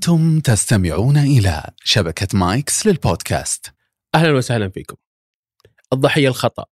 [0.00, 3.74] أنتم تستمعون إلى شبكة مايكس للبودكاست
[4.14, 4.96] أهلا وسهلا فيكم.
[5.92, 6.64] الضحية الخطأ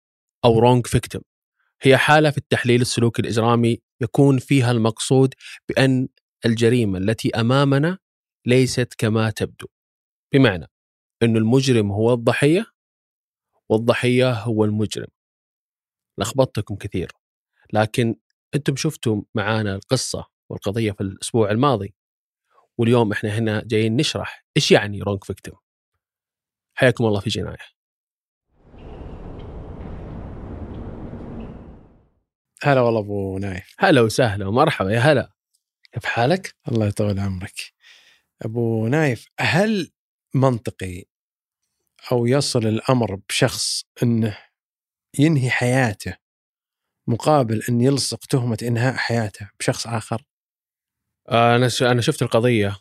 [0.44, 1.20] أو wrong victim
[1.82, 5.34] هي حالة في التحليل السلوكي الإجرامي يكون فيها المقصود
[5.68, 6.08] بأن
[6.46, 7.98] الجريمة التي أمامنا
[8.46, 9.66] ليست كما تبدو.
[10.32, 10.66] بمعنى
[11.22, 12.66] أن المجرم هو الضحية
[13.68, 15.08] والضحية هو المجرم.
[16.18, 17.12] لخبطتكم كثير
[17.72, 18.14] لكن
[18.54, 21.97] أنتم شفتوا معانا القصة والقضية في الأسبوع الماضي
[22.78, 25.52] واليوم إحنا هنا جايين نشرح إيش يعني رونج فيكتم.
[26.74, 27.78] حياكم الله في جناية.
[32.62, 35.32] هلا والله أبو نايف هلا وسهلا ومرحبا يا هلا.
[35.92, 37.72] كيف حالك؟ الله يطول عمرك
[38.42, 39.92] أبو نايف هل
[40.34, 41.04] منطقي
[42.12, 44.38] أو يصل الأمر بشخص إنه
[45.18, 46.16] ينهي حياته
[47.06, 50.22] مقابل إن يلصق تهمة إنهاء حياته بشخص آخر
[51.30, 52.76] أنا ش- أنا شفت القضية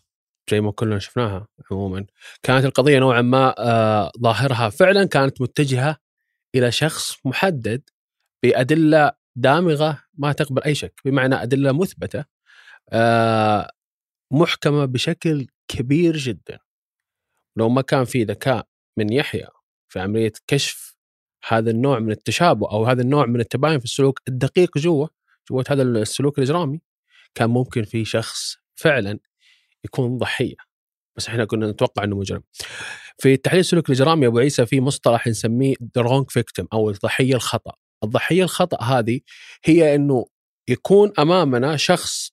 [0.52, 2.06] زي ما كلنا شفناها عموما.
[2.44, 5.98] كانت القضية نوعا ما آه، ظاهرها فعلا كانت متجهة
[6.56, 7.90] إلى شخص محدد
[8.44, 12.26] بأدلة دامغة ما تقبل أي شك بمعنى أدلة مثبتة
[12.90, 13.72] آه،
[14.32, 16.60] محكمة بشكل كبير جدا.
[17.58, 19.48] لو ما كان في ذكاء من يحيى
[19.90, 20.98] في عملية كشف
[21.48, 25.08] هذا النوع من التشابه أو هذا النوع من التباين في السلوك الدقيق جوا
[25.50, 26.82] جوة هذا السلوك الإجرامي
[27.36, 29.20] كان ممكن في شخص فعلا
[29.86, 30.56] يكون ضحية
[31.16, 32.44] بس إحنا كنا نتوقع إنه مجرم.
[33.18, 37.36] في التحليل السلوك الاجرامي يا أبو عيسى في مصطلح نسميه the wrong victim أو الضحية
[37.36, 37.74] الخطأ.
[38.04, 39.20] الضحية الخطأ هذه
[39.66, 40.26] هي إنه
[40.68, 42.32] يكون أمامنا شخص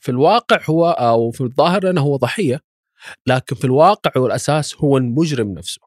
[0.00, 2.60] في الواقع هو أو في الظاهر إنه هو ضحية
[3.26, 5.80] لكن في الواقع والأساس هو المجرم نفسه.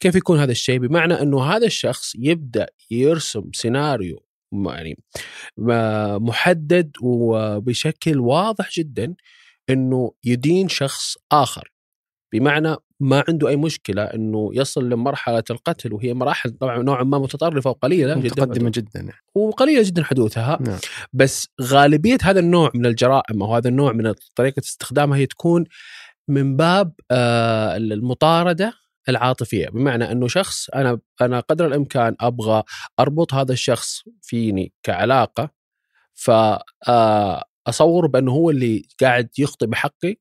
[0.00, 4.98] كيف يكون هذا الشيء؟ بمعنى إنه هذا الشخص يبدأ يرسم سيناريو يعني
[6.20, 9.14] محدد وبشكل واضح جدا
[9.70, 11.72] إنه يدين شخص آخر
[12.32, 17.70] بمعنى ما عنده أي مشكلة إنه يصل لمرحلة القتل وهي مراحل طبعا نوعا ما متطرفة
[17.70, 19.12] وقليلة جدا متقدمة جدا يعني.
[19.34, 20.78] وقليلة جدا حدوثها نعم.
[21.12, 25.64] بس غالبية هذا النوع من الجرائم أو هذا النوع من طريقة استخدامها هي تكون
[26.28, 28.72] من باب المطاردة
[29.08, 29.68] العاطفية.
[29.68, 32.62] بمعنى أنه شخص أنا أنا قدر الإمكان أبغى
[33.00, 35.50] أربط هذا الشخص فيني كعلاقة
[36.14, 40.16] فاصور بأنه هو اللي قاعد يخطئ بحقي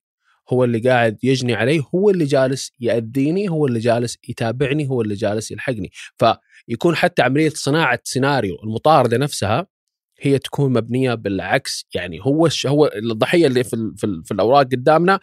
[0.54, 5.16] هو اللي قاعد يجني علي هو اللي جالس يأذيني هو اللي جالس يتابعني هو اللي
[5.16, 5.92] جالس يلحقني.
[6.18, 9.68] فيكون حتى عملية صناعة سيناريو المطاردة نفسها
[10.20, 12.68] هي تكون مبنية بالعكس يعني هو الش...
[12.68, 13.94] هو الضحية اللي في.
[13.98, 14.22] في.
[14.26, 15.20] في الأوراق قدامنا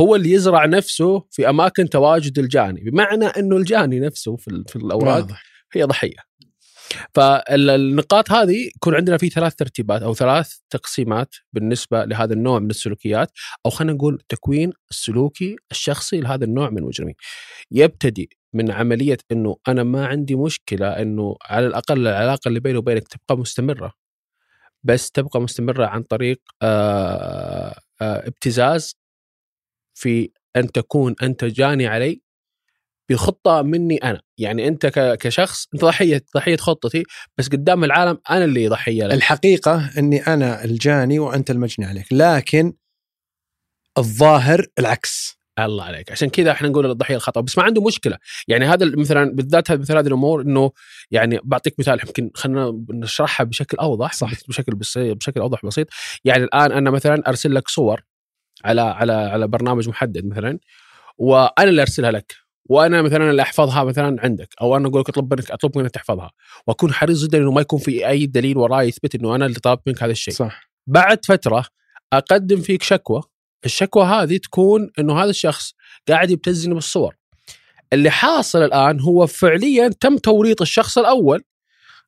[0.00, 4.64] هو اللي يزرع نفسه في أماكن تواجد الجاني بمعنى أنه الجاني نفسه في.
[4.68, 5.42] في الأوراق واضح
[5.72, 6.28] هي ضحية.
[7.14, 13.30] فالنقاط هذه يكون عندنا في ثلاث ترتيبات أو ثلاث تقسيمات بالنسبة لهذا النوع من السلوكيات
[13.66, 17.14] أو خلينا نقول التكوين السلوكي الشخصي لهذا النوع من المجرمين.
[17.70, 23.08] يبتدي من عملية إنه أنا ما عندي مشكلة إنه على الأقل العلاقة اللي بيني وبينك
[23.08, 23.92] تبقى مستمرة.
[24.88, 28.96] بس تبقى مستمرة عن طريق آه آه ابتزاز
[29.94, 32.22] في أن تكون أنت جاني علي
[33.10, 34.86] بخطة مني أنا، يعني أنت
[35.20, 37.02] كشخص أنت ضحية ضحية خطتي
[37.38, 39.14] بس قدام العالم أنا اللي ضحية لك.
[39.14, 42.72] الحقيقة أني أنا الجاني وأنت المجني عليك لكن
[43.98, 46.12] الظاهر العكس الله عليك.
[46.12, 47.40] عشان كذا إحنا نقول الضحية الخطأ.
[47.40, 48.18] بس ما عنده مشكلة.
[48.48, 50.72] يعني هذا مثلا بالذات مثل هذه الأمور إنه
[51.10, 52.00] يعني بعطيك مثال.
[52.06, 54.30] يمكن خلينا نشرحها بشكل أوضح صح.
[54.48, 55.86] بشكل بشكل أوضح بسيط.
[56.24, 58.02] يعني الآن أنا مثلا أرسل لك صور
[58.64, 60.58] على على على برنامج محدد مثلا
[61.18, 62.34] وأنا اللي أرسلها لك.
[62.70, 64.48] وأنا مثلا اللي أحفظها مثلا عندك.
[64.60, 66.30] أو أنا أقول لك أطلب منك أطلب منك تحفظها.
[66.66, 69.82] وأكون حريص جدا إنه ما يكون في أي دليل وراي يثبت إنه أنا اللي طلبت
[69.88, 70.34] منك هذا الشيء.
[70.34, 70.70] صح.
[70.86, 71.64] بعد فترة
[72.12, 73.22] أقدم فيك شكوى.
[73.64, 75.74] الشكوى هذه تكون إنه هذا الشخص
[76.08, 77.14] قاعد يبتزني بالصور.
[77.92, 81.42] اللي حاصل الآن هو فعليا تم توريط الشخص الأول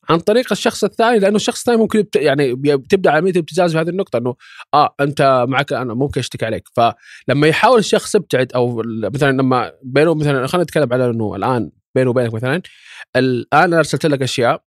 [0.09, 2.17] عن طريق الشخص الثاني لأنه الشخص الثاني ممكن يبت...
[2.17, 4.35] يعني بتبدا عمليه الابتزاز في هذه النقطة إنه
[4.75, 6.69] آه أنت معك أنا ممكن أشتكي عليك.
[6.77, 12.11] فلما يحاول الشخص يبتعد أو مثلا لما بينه مثلا خلينا نتكلم على إنه الآن بينه
[12.11, 12.63] وبينك مثلا
[13.17, 14.63] الآن أنا أرسلت لك أشياء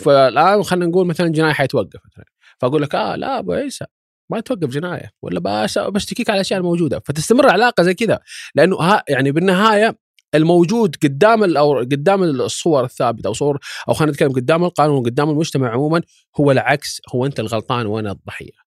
[0.00, 2.24] فالآن خلينا نقول مثلا جنايه حيتوقف مثلا.
[2.60, 3.84] فأقول لك آه لا أبو عيسى.
[4.30, 8.20] ما توقف جنايه ولا بش- بشتكيك على الاشياء الموجوده فتستمر علاقة زي كذا.
[8.54, 9.98] لأنه ها يعني بالنهاية
[10.34, 13.58] الموجود قدام أو قدام الصور الثابتة أو صور
[13.88, 16.02] أو خلينا نتكلم قدام القانون قدام المجتمع عموما
[16.40, 17.00] هو العكس.
[17.14, 18.66] هو أنت الغلطان وأنا الضحية.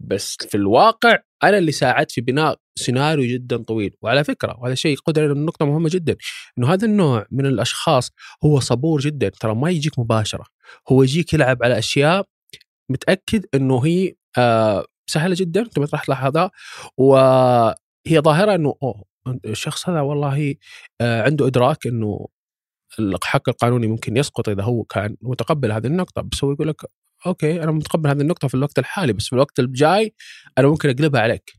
[0.00, 3.94] بس في الواقع أنا اللي ساعدت في بناء سيناريو جدا طويل.
[4.02, 6.16] وعلى فكرة وهذا شيء قدر نقطه مهمة جدا.
[6.58, 8.10] إنه هذا النوع من الأشخاص
[8.44, 9.28] هو صبور جدا.
[9.28, 10.44] ترى ما يجيك مباشرة.
[10.92, 12.26] هو يجيك يلعب على أشياء
[12.90, 16.50] متأكد إنه هي آه سهلة جدا انت راح تلاحظها
[18.06, 19.04] هي ظاهرة إنه أوه
[19.44, 20.54] الشخص هذا والله
[21.00, 22.26] آه، عنده إدراك إنه
[22.98, 26.22] الحق القانوني ممكن يسقط إذا هو كان متقبل هذه النقطة.
[26.22, 26.82] بس هو يقول لك
[27.26, 30.14] أوكي أنا متقبل هذه النقطة في الوقت الحالي بس في الوقت الجاي
[30.58, 31.52] أنا ممكن أقلبها عليك.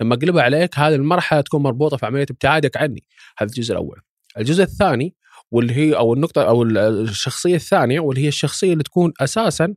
[0.00, 3.04] لما أقلبها عليك هذه المرحلة تكون مربوطة في عملية ابتعادك عني.
[3.38, 4.00] هذا الجزء الأول.
[4.38, 5.14] الجزء الثاني
[5.50, 9.74] واللي هي أو النقطة أو الشخصية الثانية واللي هي الشخصية اللي تكون أساسا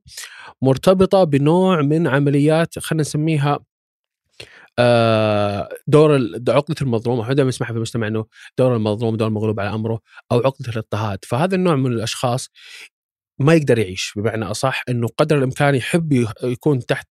[0.62, 3.60] مرتبطة بنوع من عمليات خلينا نسميها
[4.80, 6.16] آه، دور
[6.50, 7.20] عقدة المظلوم.
[7.20, 8.26] إحنا دائما نسمعها في المجتمع إنه
[8.58, 10.00] دور المظلوم دور المغلوب على أمره
[10.32, 11.20] أو عقدة الاضطهاد.
[11.26, 12.50] فهذا النوع من الأشخاص
[13.40, 14.14] ما يقدر يعيش.
[14.16, 17.08] بمعنى أصح إنه قدر الإمكان يحب يكون تحت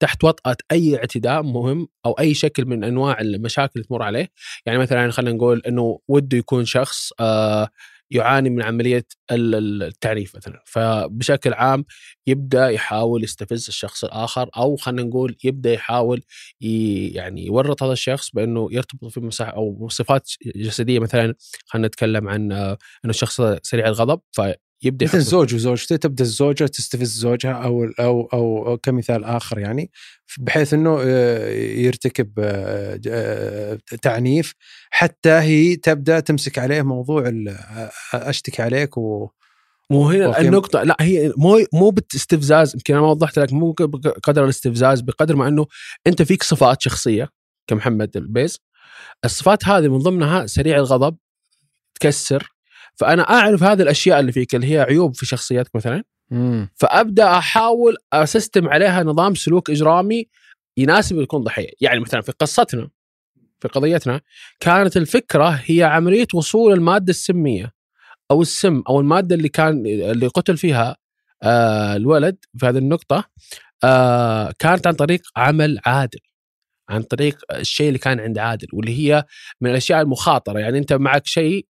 [0.00, 4.28] تحت وطأة أي اعتداء مهم أو أي شكل من أنواع المشاكل اللي تمر عليه.
[4.66, 7.68] يعني مثلا خلينا نقول أنه وده يكون شخص آه
[8.10, 10.62] يعاني من عملية التعنيف مثلا.
[10.66, 11.84] فبشكل عام
[12.26, 16.22] يبدأ يحاول يستفز الشخص الآخر أو خلينا نقول يبدأ يحاول
[16.60, 21.34] يعني يورط هذا الشخص بأنه يرتبط في مساحه أو صفات جسدية مثلا
[21.66, 24.20] خلينا نتكلم عن آه، إنه الشخص سريع الغضب.
[24.82, 29.90] يبدأ مثل زوج وزوجته تبدأ الزوجة تستفز زوجها أو أو أو كمثال آخر يعني
[30.38, 34.54] بحيث إنه آه، يرتكب آه، آه، تعنيف
[34.90, 37.32] حتى هي تبدأ تمسك عليه موضوع
[38.14, 39.28] أشتكي عليك و
[39.90, 45.00] مو هنا النقطة لا هي مو مو باستفزاز يمكن أنا وضحت لك مو بقدر الاستفزاز
[45.00, 45.66] بقدر ما إنه
[46.06, 47.28] أنت فيك صفات شخصية
[47.66, 48.58] كمحمد البيز.
[49.24, 51.16] الصفات هذه من ضمنها سريع الغضب
[51.94, 52.53] تكسر
[52.96, 56.04] فأنا أعرف هذه الأشياء اللي فيك اللي هي عيوب في شخصيتك مثلا.
[56.30, 56.68] مم.
[56.76, 60.26] فأبدأ أحاول اسستم عليها نظام سلوك إجرامي
[60.76, 61.70] يناسب يكون ضحية.
[61.80, 62.88] يعني مثلا في قصتنا
[63.60, 64.20] في قضيتنا
[64.60, 67.72] كانت الفكرة هي عملية وصول المادة السمية
[68.30, 70.96] أو السم أو المادة اللي كان اللي قتل فيها
[71.42, 73.24] آه الولد في هذه النقطة
[73.84, 76.18] آه كانت عن طريق عمل عادل
[76.88, 79.24] عن طريق الشيء اللي كان عند عادل واللي هي
[79.60, 80.58] من الأشياء المخاطرة.
[80.58, 81.66] يعني أنت معك شيء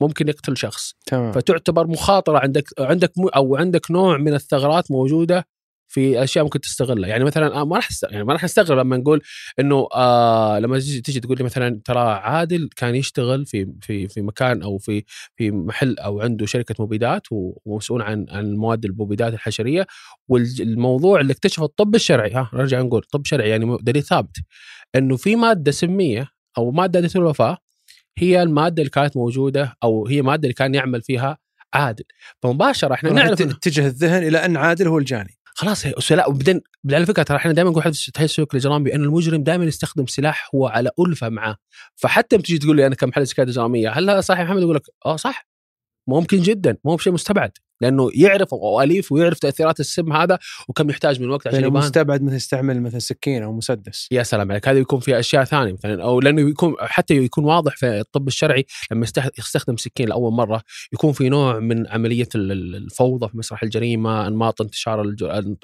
[0.00, 1.32] ممكن يقتل شخص تمام.
[1.32, 5.46] فتعتبر مخاطرة عندك عندك أو عندك نوع من الثغرات موجودة
[5.88, 9.22] في أشياء ممكن تستغلها يعني مثلا ما راح يعني ما راح نستغرب لما نقول
[9.58, 14.22] إنه آه لما تجي تجي تقول لي مثلا ترى عادل كان يشتغل في في في
[14.22, 15.04] مكان أو في
[15.36, 19.86] في محل أو عنده شركة مبيدات ومسؤول عن عن المواد المبيدات الحشرية
[20.28, 24.36] والموضوع اللي اكتشفه الطب الشرعي ها نرجع نقول طب شرعي يعني دليل ثابت
[24.94, 26.28] إنه في مادة سمية
[26.58, 27.58] أو مادة الوفاة
[28.18, 31.38] هي المادة اللي كانت موجودة أو هي الماده اللي كان يعمل فيها
[31.74, 32.04] عادل.
[32.42, 35.38] فمباشرة إحنا نعرف اتجه الذهن إلى أن عادل هو الجاني.
[35.54, 36.60] خلاص لا وبعدين
[36.92, 40.66] على فكرة ترى إحنا دائما نقول حدث السلوك الاجرامي بان المجرم دائما يستخدم سلاح هو
[40.66, 41.56] على ألفة معاه.
[41.96, 44.82] فحتى تجي تقول لي أنا كمحل سكات اجراميه هل هذا صح يا محمد يقول لك
[45.06, 45.48] آه صح؟
[46.08, 47.52] ممكن جدا مو بشيء مستبعد.
[47.80, 50.38] لأنه يعرف واليف ويعرف تأثيرات السم هذا
[50.68, 51.82] وكم يحتاج من وقت عشان يبان.
[51.82, 54.08] مستبعد مثلا يستعمل مثلا سكين أو مسدس.
[54.10, 54.68] يا سلام عليك.
[54.68, 58.66] هذا يكون في أشياء ثانية مثلا أو لأنه يكون حتى يكون واضح في الطب الشرعي
[58.92, 59.06] لما
[59.38, 60.62] يستخدم سكين لأول مرة
[60.92, 65.14] يكون في نوع من عملية الفوضى في مسرح الجريمة أنماط انتشار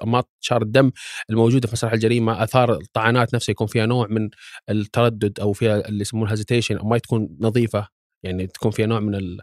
[0.02, 0.90] أنماط انتشار الدم
[1.30, 4.28] الموجودة في مسرح الجريمة آثار الطعنات نفسها يكون فيها نوع من
[4.70, 8.01] التردد أو فيها اللي يسمونه hesitation أو ما تكون نظيفة.
[8.22, 9.38] يعني تكون فيها نوع من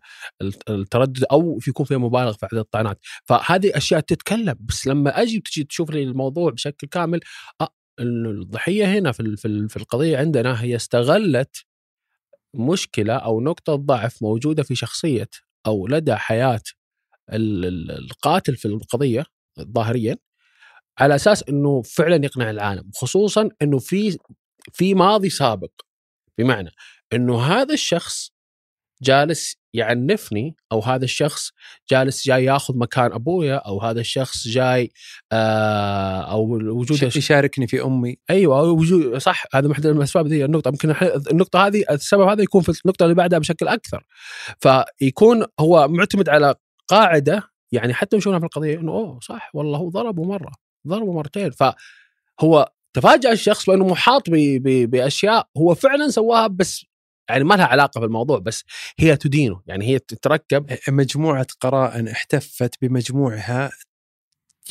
[0.69, 2.99] التردد أو يكون فيها مبالغه في عدد الطعنات.
[3.25, 7.19] فهذه أشياء تتكلم بس لما أجي تجي تشوف لي الموضوع بشكل كامل
[7.61, 9.37] أه الضحية هنا في
[9.69, 11.65] في القضية عندنا هي استغلت
[12.53, 15.29] مشكلة أو نقطة ضعف موجودة في شخصية
[15.67, 16.61] أو لدى حياة
[17.29, 19.25] القاتل في القضية
[19.61, 20.17] ظاهريا
[20.99, 24.17] على أساس إنه فعلا يقنع العالم خصوصا إنه في
[24.73, 25.71] في ماضي سابق.
[26.37, 26.71] بمعنى
[27.13, 28.31] إنه هذا الشخص
[29.01, 31.51] جالس يعنفني أو هذا الشخص
[31.89, 34.91] جالس جاي ياخذ مكان أبويا أو هذا الشخص جاي
[35.31, 38.17] آه أو وجوده يشاركني في أمي.
[38.29, 40.67] أيوه وجود صح هذا من الأسباب ذي النقطة.
[40.67, 40.95] يمكن
[41.31, 44.03] النقطة هذه السبب هذا يكون في النقطة اللي بعدها بشكل أكثر.
[44.59, 46.55] فيكون هو معتمد على
[46.87, 50.51] قاعدة يعني حتى نشوفها في القضية إنه أوه صح والله هو ضربه مرة
[50.87, 51.51] ضربه مرتين.
[51.51, 54.23] فهو تفاجأ الشخص بأنه محاط
[54.63, 56.85] بأشياء هو فعلا سواها بس
[57.29, 58.63] يعني ما لها علاقة بالموضوع بس
[58.99, 60.77] هي تدينه يعني هي تتركب.
[60.87, 63.71] مجموعة قرائن احتفت بمجموعها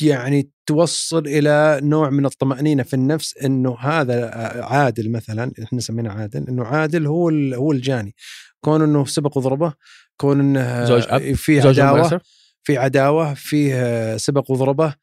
[0.01, 4.31] يعني توصل إلى نوع من الطمأنينة في النفس إنه هذا
[4.63, 8.15] عادل مثلا إحنا نسميه عادل إنه عادل هو هو الجاني.
[8.61, 9.73] كون إنه سبق وضربه
[10.17, 12.21] كون إنه زوج أب في عداوة
[12.63, 14.95] في عداوة فيه سبق وضربه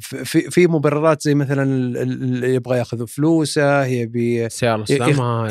[0.00, 1.62] في في مبررات زي مثلا
[2.02, 4.48] اللي يبغى يأخذ فلوسه يبي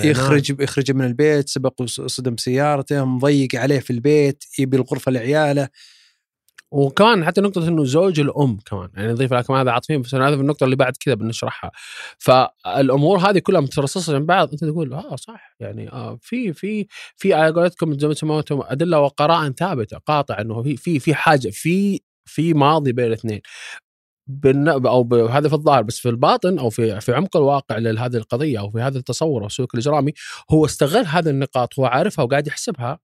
[0.06, 5.70] يخرج يخرج من البيت سبق وصدم سيارته مضيق عليه في البيت يبي الغرفة لعياله.
[6.72, 10.36] وكمان حتى نقطة إنه زوج الأم كمان يعني نضيف لها كمان هذا عاطفيا بس هذا
[10.36, 11.72] في النقطة اللي بعد كذا بنشرحها.
[12.20, 17.34] فالأمور هذه كلها مترصصة جنب بعض أنت تقول آه صح يعني آه في في في
[17.34, 22.02] على قولتكم زي ما سموتم أدلة وقرائن ثابتة قاطع إنه في في في حاجة في
[22.28, 23.42] في ماضي بين الاثنين.
[24.28, 24.70] بالن...
[24.70, 25.28] أو.
[25.28, 28.80] هذا في الظاهر بس في الباطن أو في في عمق الواقع لهذه القضية أو في
[28.82, 30.14] هذا التصور أو السلوك الإجرامي
[30.52, 33.00] هو استغل هذه النقاط هو عارفها وقاعد يحسبها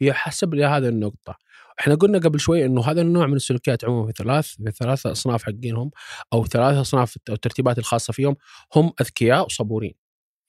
[0.00, 1.36] يحسب لي هذه النقطة.
[1.80, 5.42] إحنا قلنا قبل شوي إنه هذا النوع من السلوكيات عموما في ثلاث في ثلاث أصناف
[5.44, 5.90] حقينهم
[6.32, 8.36] أو ثلاث أصناف أو الترتيبات الخاصة فيهم
[8.76, 9.94] هم أذكياء وصبورين.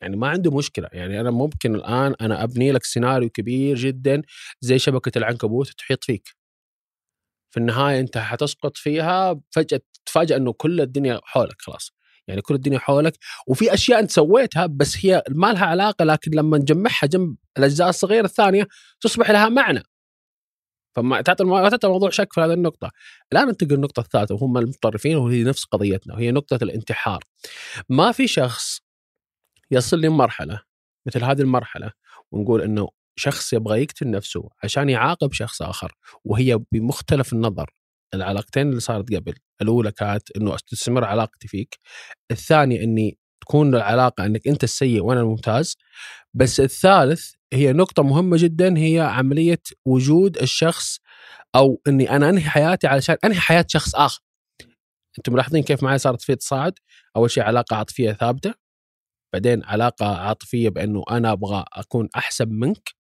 [0.02, 0.90] يعني ما عنده مشكلة.
[0.94, 4.22] يعني أنا ممكن الآن أنا أبني لك سيناريو كبير جدا
[4.62, 6.45] زي شبكة العنكبوت تحيط فيك.
[7.56, 11.94] في النهاية أنت حتسقط فيها فجأة تتفاجئ إنه كل الدنيا حولك خلاص
[12.28, 16.58] يعني كل الدنيا حولك وفي أشياء أنت سويتها بس هي ما لها علاقة لكن لما
[16.58, 18.68] نجمعها جنب الأجزاء الصغيرة الثانية
[19.02, 19.84] تصبح لها معنى
[20.96, 21.44] فما تعطي
[21.84, 22.92] الموضوع شك في هذه النقطة.
[23.34, 27.24] الآن ننتقل للنقطة الثالثة وهم المتطرفين وهي نفس قضيتنا وهي نقطة الانتحار.
[27.90, 28.82] ما في شخص
[29.72, 30.62] يصل لمرحلة
[31.06, 31.92] مثل هذه المرحلة
[32.32, 35.94] ونقول إنه شخص يبغى يقتل نفسه عشان يعاقب شخص آخر
[36.26, 37.72] وهي بمختلف النظر.
[38.14, 41.78] العلاقتين اللي صارت قبل الأولى كانت إنه تستمر علاقتي فيك
[42.32, 45.76] الثانية إني تكون العلاقة إنك أنت السيء وأنا الممتاز.
[46.34, 51.00] بس الثالث هي نقطة مهمة جدا هي عملية وجود الشخص
[51.56, 54.22] أو إني أنا أنهي حياتي علشان أنهي حياة شخص آخر.
[55.18, 56.74] أنتم ملاحظين كيف معي صارت في تصاعد؟
[57.18, 58.54] أول شيء علاقة عاطفية ثابتة
[59.34, 62.95] بعدين علاقة عاطفية بإنه أنا أبغى أكون أحسن منك.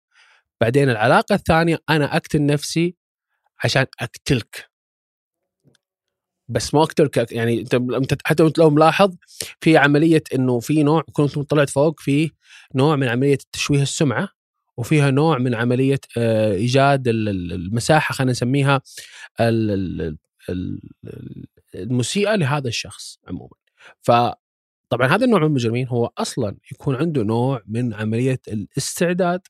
[0.61, 2.95] بعدين العلاقة الثانية أنا أقتل نفسي
[3.63, 4.69] عشان أقتلك.
[6.47, 9.15] بس ما أقتلك يعني أنت حتى لو ملاحظ
[9.61, 12.31] في عملية إنه في نوع كنت طلعت فوق في
[12.75, 14.29] نوع من عملية تشويه السمعة
[14.77, 18.81] وفيها نوع من عملية آه، إيجاد المساحة خلينا نسميها
[21.75, 23.55] المسيئة لهذا الشخص عموما.
[24.01, 29.41] فطبعا هذا النوع من المجرمين هو أصلا يكون عنده نوع من عملية الاستعداد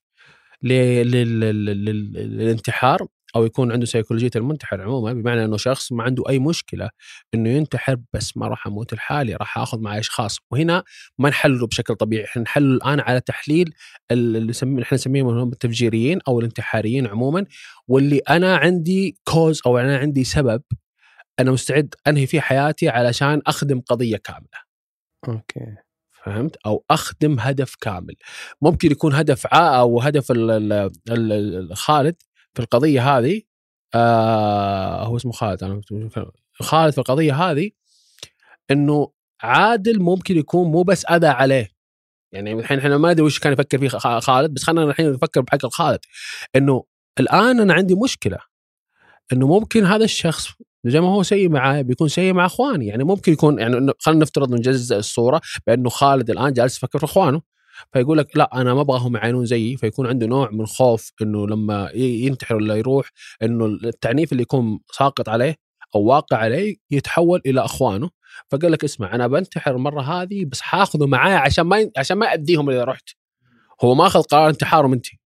[2.14, 6.90] للانتحار أو يكون عنده سيكولوجيه المنتحر عموما بمعنى إنه شخص ما عنده أي مشكلة
[7.34, 10.84] إنه ينتحر بس ما راح أموت لحالي راح آخذ معي أشخاص وهنا
[11.18, 13.74] ما نحلله بشكل طبيعي إحنا نحلله الآن على تحليل
[14.12, 14.52] اللي
[14.84, 17.46] إحنا نسميهم التفجيريين أو الانتحاريين عموما
[17.88, 20.62] واللي أنا عندي cause أو أنا عندي سبب
[21.40, 24.66] أنا مستعد أنهي فيه حياتي علشان أخدم قضية كاملة.
[25.28, 25.85] okay.
[26.26, 28.16] فهمت؟ أو أخدم هدف كامل.
[28.62, 30.28] ممكن يكون هدف عاء أو هدف
[31.74, 32.16] خالد
[32.54, 33.42] في القضية هذه
[33.96, 35.82] آه هو اسمه خالد أنا
[36.62, 37.72] خالد في القضية هذه
[38.72, 41.70] إنه عادل ممكن يكون مو بس أذى عليه.
[42.32, 43.88] يعني الحين إحنا ما أدري وش كان يفكر فيه
[44.20, 46.00] خالد بس خلينا الحين نفكر بحق خالد
[46.56, 46.84] إنه
[47.20, 48.38] الآن أنا عندي مشكلة.
[49.34, 50.48] إنه ممكن هذا الشخص
[50.86, 52.88] زي ما هو سيء معاي بيكون سيء مع اخواني.
[52.88, 57.42] يعني ممكن يكون يعني خلينا نفترض نجزء الصورة بأنه خالد الآن جالس يفكر في إخوانه.
[57.94, 59.78] فيقول لك لا أنا ما ابغاهم يعانون زيي.
[59.78, 63.12] فيكون عنده نوع من خوف إنه لما ينتحر ولا يروح
[63.44, 65.56] إنه التعنيف اللي يكون ساقط عليه
[65.96, 68.10] أو واقع عليه يتحول إلى إخوانه.
[68.52, 72.70] فقال لك اسمع أنا بنتحر المرة هذه بس حاخذه معايا عشان ما عشان ما اذيهم
[72.70, 73.10] إذا رحت.
[73.84, 75.20] هو ما اخذ قرار انتحاره منتي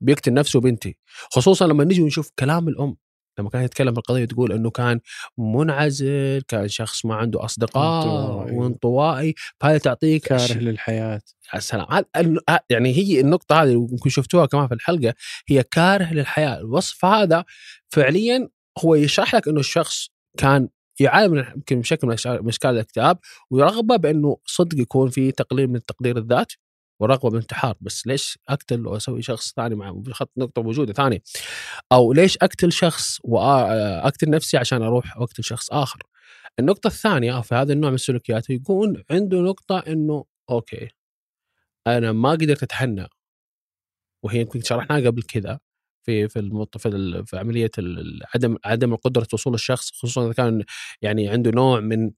[0.00, 0.96] بيقتل نفسه وبنتي.
[1.32, 2.96] خصوصا لما نجي ونشوف كلام الأم.
[3.38, 5.00] لما كانت تتكلم القضية تقول إنه كان
[5.38, 9.34] منعزل كان شخص ما عنده أصدقاء وانطوائي.
[9.60, 10.52] فهذا تعطيك كاره أش...
[10.52, 11.20] للحياة.
[11.54, 12.04] يا سلام!
[12.70, 15.14] يعني هي النقطة هذه يمكن شفتوها كمان في الحلقة
[15.48, 16.58] هي كاره للحياة.
[16.58, 17.44] الوصف هذا
[17.88, 18.48] فعليا
[18.84, 20.08] هو يشرح لك إنه الشخص
[20.38, 20.68] كان
[21.00, 23.18] يعاني من يمكن بشكل من أشكال الاكتئاب
[23.50, 26.52] ورغبه بإنه صدق يكون في تقليل من تقدير الذات
[27.00, 31.22] ورغبه بالانتحار بس ليش أقتل وأسوي شخص ثاني مع خط نقطة موجوده ثانية
[31.92, 35.98] أو ليش أقتل شخص واقتل نفسي عشان أروح واقتل شخص آخر؟
[36.58, 40.88] النقطة الثانية في هذا النوع من السلوكيات يكون عنده نقطة إنه أوكي
[41.86, 43.06] أنا ما قدرت أتحنى.
[44.24, 45.60] وهي يمكن شرحناها قبل كذا
[46.06, 46.66] في في.
[47.26, 47.70] في, عملية
[48.34, 50.64] عدم عدم قدرة وصول الشخص خصوصا إذا كان
[51.02, 52.10] يعني عنده نوع من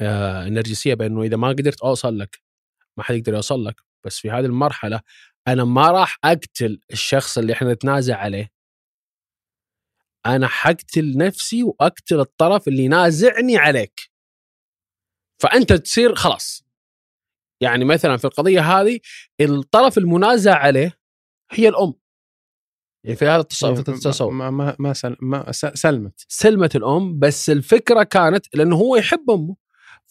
[0.00, 2.42] النرجسية بأنه إذا ما قدرت أوصل لك
[2.96, 3.93] ما حد يقدر يوصل لك.
[4.04, 5.00] بس في هذه المرحلة
[5.48, 8.52] أنا ما راح أقتل الشخص اللي إحنا نتنازع عليه.
[10.26, 14.10] أنا حقتل نفسي وأقتل الطرف اللي نازعني عليك.
[15.42, 16.64] فأنت تصير خلاص.
[17.62, 19.00] يعني مثلا في القضية هذه
[19.40, 20.98] الطرف المنازع عليه
[21.50, 21.94] هي الأم.
[23.04, 26.24] يعني في هذا التصور ما ما ما, سل ما سلمت.
[26.28, 29.56] سلمت الأم بس الفكرة كانت لأنه هو يحب أمه.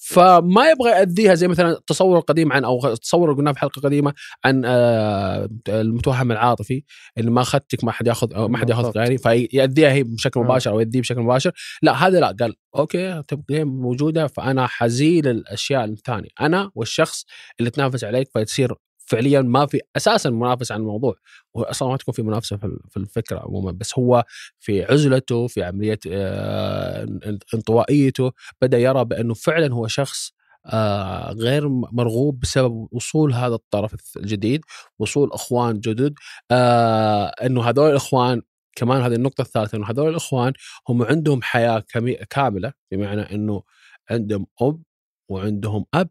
[0.05, 4.13] فما يبغى يأذيها زي مثلا التصور القديم عن أو التصور اللي قلناه في حلقة قديمة
[4.45, 6.83] عن آه، المتوهم العاطفي
[7.17, 8.91] اللي ما أخذتك ما حد يأخذ ما حد ياخذ.
[8.91, 10.43] غيري فيأذيها هي بشكل آه.
[10.43, 15.85] مباشر أو يأذيه بشكل مباشر لا هذا لا قال أوكي تبقى موجودة فأنا حزيل الأشياء
[15.85, 17.25] الثانية أنا والشخص
[17.59, 21.15] اللي تنافس عليك فتصير فعليا ما في أساسا منافسه عن الموضوع.
[21.53, 22.57] واصلا ما تكون في منافسة
[22.89, 24.23] في الفكرة عموما بس هو
[24.59, 27.07] في عزلته في عملية آه،
[27.53, 28.31] انطوائيته
[28.61, 30.31] بدأ يرى بأنه فعلا هو شخص
[30.65, 34.61] آه، غير مرغوب بسبب وصول هذا الطرف الجديد
[34.99, 36.13] وصول إخوان جدد.
[36.51, 38.41] آه، إنه هذول الإخوان
[38.75, 40.53] كمان هذه النقطة الثالثة إنه هذول الإخوان
[40.89, 41.83] هم عندهم حياة
[42.29, 43.63] كاملة بمعنى إنه
[44.11, 44.81] عندهم أب
[45.29, 46.09] وعندهم أب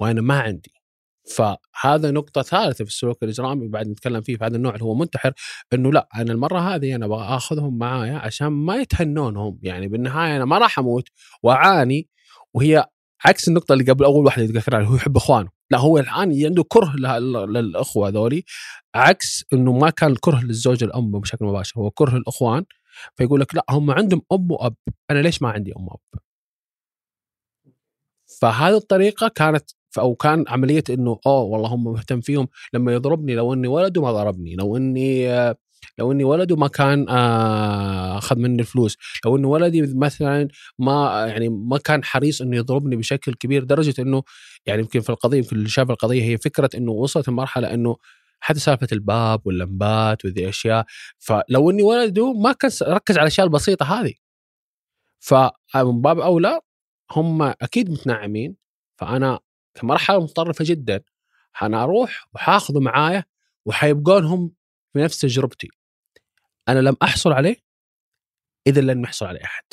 [0.00, 0.79] وأنا ما عندي.
[1.28, 5.32] فهذا نقطة ثالثة في السلوك الإجرامي بعد نتكلم فيه في هذا النوع اللي هو منتحر
[5.72, 10.36] إنه لا أنا المرة هذه أنا أبغى آخذهم معايا عشان ما يتهنون هم يعني بالنهاية
[10.36, 11.08] أنا ما راح أموت
[11.42, 12.08] وأعاني
[12.54, 12.86] وهي
[13.24, 15.48] عكس النقطة اللي قبل أول واحدة اللي ذكرها اللي هو يحب إخوانه.
[15.70, 16.96] لا هو الآن عنده كره
[17.46, 18.44] للأخوة هذولي
[18.94, 22.64] عكس إنه ما كان الكره للزوج الأم بشكل مباشر هو كره الإخوان
[23.16, 24.74] فيقول لك لا هم عندهم أم وأب
[25.10, 26.00] أنا ليش ما عندي أم وأب؟
[28.40, 33.52] فهذه الطريقة كانت أو كان عملية إنه اوه والله هم مهتم فيهم لما يضربني لو
[33.54, 35.56] إني ولد وما ضربني لو إني آه،
[35.98, 41.48] لو إني ولد وما كان آه، أخذ مني الفلوس لو انه ولدي مثلا ما يعني
[41.48, 44.22] ما كان حريص إنه يضربني بشكل كبير لدرجه إنه
[44.66, 47.96] يعني يمكن في القضية يمكن اللي شاف القضية هي فكرة إنه وصلت المرحله إنه
[48.40, 50.84] حتى سالفة الباب واللمبات وذي أشياء
[51.18, 54.14] فلو إني ولده ما كان ركز على الأشياء البسيطة هذه.
[55.20, 56.60] فمن باب أولى
[57.12, 58.56] هم أكيد متنعمين
[58.96, 59.40] فأنا
[59.74, 61.02] كمرحله متطرفة جدا
[61.62, 63.24] أنا أروح وحاخذه معايا
[63.64, 64.52] وحيبقون هم
[64.92, 65.68] في نفس تجربتي.
[66.68, 67.56] أنا لم أحصل عليه
[68.66, 69.64] اذا لن يحصل عليه أحد.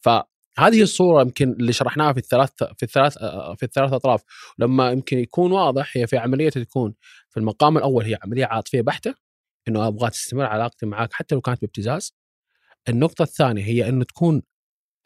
[0.00, 3.18] فهذه الصورة يمكن اللي شرحناها في الثلاث في الثلاث
[3.58, 4.22] في الثلاث أطراف.
[4.58, 6.94] لما يمكن يكون واضح هي في عملية تكون
[7.30, 9.14] في المقام الأول هي عملية عاطفية بحتة
[9.68, 12.14] إنه أبغى تستمر علاقتي معك حتى لو كانت بابتزاز.
[12.88, 14.42] النقطة الثانية هي إنه تكون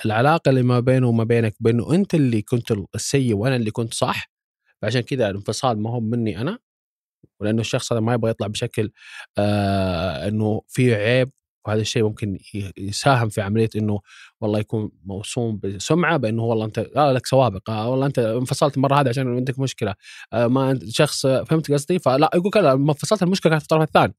[0.05, 4.31] العلاقة اللي ما بينه وما بينك بأنه أنت اللي كنت السيء وأنا اللي كنت صح
[4.83, 6.59] فعشان كذا الانفصال ما هو مني أنا
[7.41, 8.93] ولأنه الشخص هذا ما يبغى يطلع بشكل
[9.39, 11.31] آه إنه فيه عيب
[11.67, 12.39] وهذا الشيء ممكن
[12.79, 14.01] يساهم في عملية إنه
[14.41, 19.01] والله يكون موسوم بسمعة بأنه والله أنت آه لك سوابق آه والله أنت انفصلت المرة
[19.01, 19.95] هذه عشان عندك مشكلة
[20.33, 24.15] آه ما أنت شخص فهمت قصدي؟ فلا يقول لما انفصلت المشكلة كانت في الطرف الثاني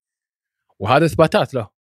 [0.80, 1.77] وهذا إثباتات له.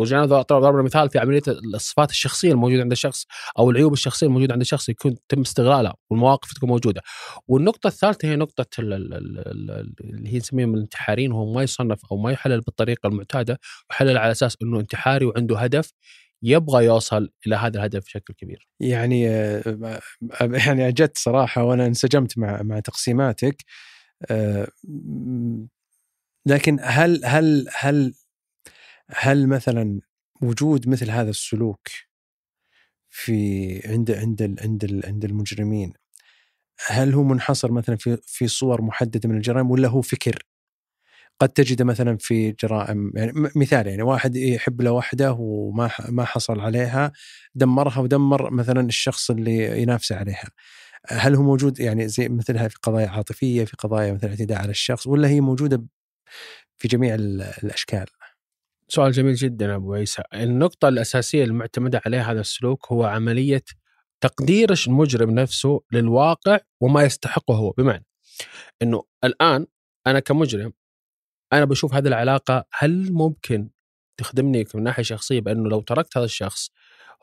[0.00, 1.42] وجينا ضربنا مثال في عملية
[1.74, 3.24] الصفات الشخصية الموجودة عند الشخص
[3.58, 7.02] أو العيوب الشخصية الموجودة عند الشخص يكون تم استغلالها والمواقف تكون موجودة.
[7.48, 9.38] والنقطة الثالثة هي نقطة ال- ال- ال-
[9.70, 13.58] ال- اللي هي نسميهم الانتحاريين وهو ما يصنف أو ما يحلل بالطريقة المعتادة
[13.90, 15.92] يحلل على أساس إنه انتحاري وعنده هدف
[16.42, 18.68] يبغى يوصل إلى هذا الهدف بشكل كبير.
[18.80, 20.00] يعني آه،
[20.40, 23.64] يعني اجت صراحة وأنا انسجمت مع مع تقسيماتك
[24.30, 24.68] آه،
[26.46, 28.14] لكن هل هل هل
[29.10, 30.00] هل مثلا
[30.42, 31.88] وجود مثل هذا السلوك
[33.10, 35.92] في عند عند عند عند المجرمين
[36.86, 40.42] هل هو منحصر مثلا في في صور محددة من الجرائم ولا هو فكر؟
[41.40, 46.60] قد تجده مثلا في جرائم يعني مثال يعني واحد يحب له واحدة وما ما حصل
[46.60, 47.12] عليها
[47.54, 50.50] دمرها ودمر مثلا الشخص اللي ينافسه عليها.
[51.08, 55.06] هل هو موجود يعني زي مثلها في قضايا عاطفية في قضايا مثل اعتداء على الشخص
[55.06, 55.84] ولا هي موجودة
[56.78, 58.06] في جميع ال- الأشكال؟
[58.88, 60.22] سؤال جميل جدا أبو عيسى.
[60.34, 63.62] النقطة الأساسية المعتمدة عليها هذا السلوك هو عملية
[64.20, 68.04] تقدير المجرم نفسه للواقع وما يستحقه هو بمعنى
[68.82, 69.66] إنه الآن
[70.06, 70.72] أنا كمجرم
[71.52, 73.70] أنا بشوف هذه العلاقة هل ممكن
[74.16, 76.70] تخدمني من ناحية شخصية بأنه لو تركت هذا الشخص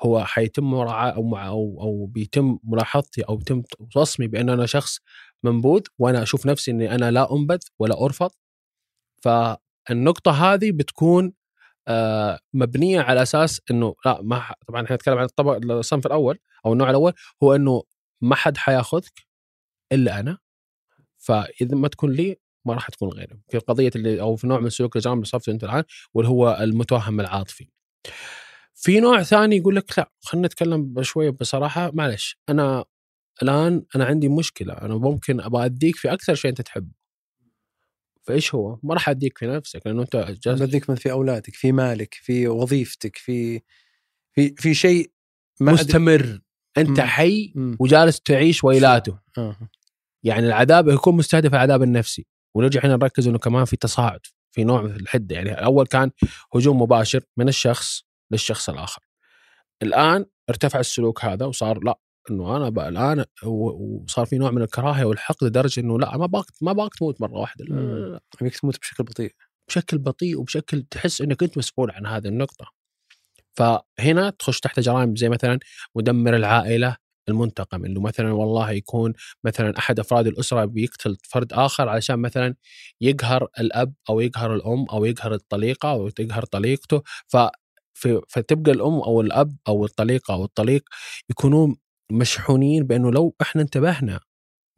[0.02, 3.64] هو حيتم مراعاة أو أو أو بيتم ملاحظتي أو بيتم
[3.96, 5.00] وصمي بأن أنا شخص
[5.44, 8.32] منبوذ وأنا أشوف نفسي إني أنا لا أنبذ ولا أرفض
[9.24, 11.34] فالنقطة هذه بتكون
[11.88, 16.40] آه، مبنية على أساس إنه لا ما ح- طبعا إحنا نتكلم عن الطبق الصنف الأول
[16.66, 17.84] أو النوع الأول هو إنه
[18.22, 19.14] ما حد حياخذك
[19.92, 20.38] إلا أنا.
[21.18, 23.40] فإذا ما تكون لي ما راح تكون غيري.
[23.50, 26.58] في قضية اللي أو في نوع من سلوك الجرائم اللي صفته أنت الآن واللي هو
[26.62, 27.68] المتوهم العاطفي.
[28.76, 31.92] في نوع ثاني يقول لك لا خلينا نتكلم شوية بصراحة.
[31.94, 32.86] معلش أنا
[33.44, 36.92] الآن أنا عندي مشكلة أنا ممكن أبغى أديك في أكثر شيء أنت تحبه.
[38.24, 41.72] فإيش هو؟ ما راح أديك في نفسك لأنه أنت جالس بديك من في أولادك في
[41.72, 43.62] مالك في وظيفتك في
[44.32, 45.12] في في شيء
[45.62, 46.40] ما أدري- مستمر
[46.78, 47.06] أنت مم.
[47.08, 47.78] حي مم.
[47.80, 49.56] وجالس تعيش ويلاته آه.
[50.24, 54.20] يعني العذاب يكون مستهدف العذاب النفسي ونرجع هنا نركز إنه كمان في تصاعد
[54.52, 56.12] في نوع من الحدة يعني اول كان
[56.56, 59.02] هجوم مباشر من الشخص للشخص الآخر
[59.84, 62.00] الآن ارتفع السلوك هذا وصار لا
[62.32, 66.46] إنه أنا بقى الآن وصار في نوع من الكراهية والحقد لدرجة إنه لا ما باك
[66.62, 67.66] ما باك تموت مرة واحدة.
[68.42, 69.32] ابيك تموت بشكل بطيء
[69.68, 72.66] بشكل بطيء وبشكل تحس إنك أنت مسؤول عن هذه النقطة.
[73.58, 75.60] فهنا تخش تحت جرائم زي مثلا
[75.96, 76.98] مدمر العائلة
[77.30, 82.56] المنتقم إنه مثلا والله يكون مثلا أحد أفراد الأسرة بيقتل فرد آخر علشان مثلا
[83.02, 87.38] يقهر الأب أو يقهر الأم أو يقهر الطليقة أو يقهر طليقته ف
[88.30, 90.84] فتبقى الأم أو الأب أو الطليقة أو الطليق
[91.30, 91.76] يكونون
[92.12, 94.20] مشحونين بأنه لو إحنا انتبهنا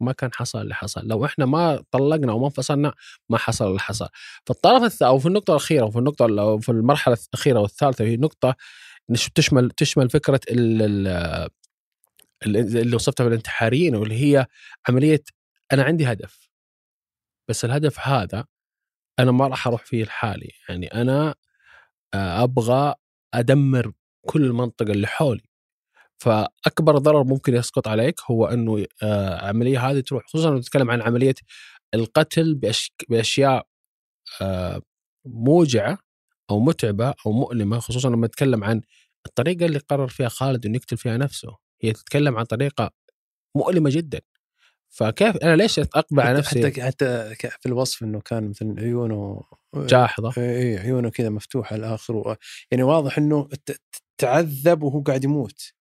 [0.00, 1.06] ما كان حصل اللي حصل.
[1.08, 2.94] لو إحنا ما طلقنا أو ما انفصلنا
[3.30, 4.08] ما حصل اللي حصل.
[4.46, 5.02] فالطرف الث...
[5.02, 8.54] أو في النقطة الأخيرة وفي النقطة ال- في المرحلة الأخيرة والثالثه وهي نقطة
[9.34, 10.82] تشمل تشمل فكرة ال...
[10.82, 11.06] ال...
[12.46, 14.46] ال- اللي وصفتها بالانتحاريين واللي هي
[14.88, 15.22] عملية
[15.72, 16.48] أنا عندي هدف.
[17.48, 18.44] بس الهدف هذا
[19.18, 20.50] أنا ما راح أروح فيه لحالي.
[20.68, 21.34] يعني أنا
[22.14, 22.94] آه، أبغى
[23.34, 23.92] أدمر
[24.26, 25.45] كل المنطقة اللي حولي.
[26.18, 31.02] فأكبر ضرر ممكن يسقط عليك هو إنه آه، عملية هذه تروح خصوصا لما نتكلم عن
[31.02, 31.34] عملية
[31.94, 32.60] القتل.
[33.08, 33.66] بأشياء
[34.40, 34.82] آه،
[35.26, 35.98] موجعة
[36.50, 38.82] أو متعبة أو مؤلمة خصوصا لما نتكلم عن
[39.26, 41.56] الطريقة اللي قرر فيها خالد إنه يقتل فيها نفسه.
[41.82, 42.90] هي تتكلم عن طريقة
[43.56, 44.20] مؤلمة جدا.
[44.88, 49.42] فكيف أنا ليش اقبل على نفسي؟ حتى حتى في الوصف إنه كان مثلا عيونه
[49.74, 50.32] جاحظة.
[50.38, 52.36] إي عيونه كذا مفتوحة الآخر و...
[52.70, 53.48] يعني واضح إنه
[54.18, 55.72] تعذب وهو قاعد يموت.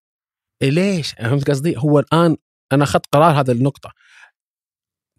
[0.62, 2.38] ليش؟ فهمت قصدي؟ هو الآن
[2.72, 3.92] أنا أخذت قرار هذا النقطة.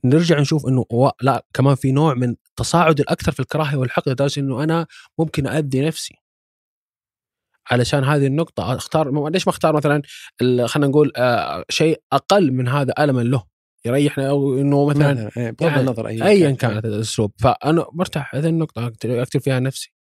[0.05, 0.85] نرجع نشوف إنه
[1.22, 4.87] لا كمان في نوع من تصاعد الأكثر في الكراهية والحقد لدرجة إنه أنا
[5.18, 6.14] ممكن اذي نفسي.
[7.70, 10.03] علشان هذه النقطة أختار ليش ما أختار مثلا
[10.66, 13.44] خلينا نقول آه، شيء أقل من هذا ألما له؟
[13.85, 17.33] يريحنا أو إنه مثلا إيه، بغض يعني النظر أي ايا كانت الأسلوب.
[17.38, 19.96] فأنا مرتاح هذه النقطة أكتب فيها نفسي.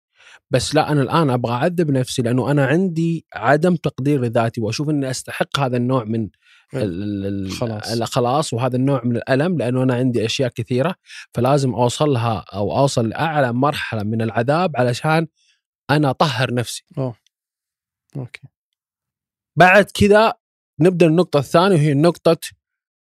[0.50, 5.10] بس لا أنا الآن أبغى أعذب نفسي لأنه أنا عندي عدم تقدير لذاتي وأشوف إني
[5.10, 6.28] أستحق هذا النوع من
[6.74, 7.92] ال- خلاص.
[7.92, 10.94] الخلاص وهذا النوع من الألم لأنه أنا عندي أشياء كثيرة
[11.34, 15.26] فلازم أوصلها أو أوصل لأعلى مرحلة من العذاب علشان
[15.90, 16.84] أنا أطهر نفسي.
[18.16, 18.48] أوكي.
[19.56, 20.32] بعد كذا
[20.80, 22.36] نبدأ النقطة الثانية وهي نقطة